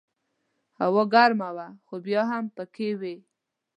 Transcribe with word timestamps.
هوا 0.79 1.03
ګرمه 1.13 1.49
وه 1.55 1.67
خو 1.85 1.95
بیا 2.05 2.21
هم 2.31 2.45
پکې 2.55 2.89
وې. 2.99 3.15